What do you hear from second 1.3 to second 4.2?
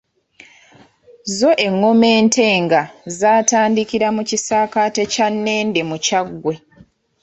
Zo engoma entenga zaatandikira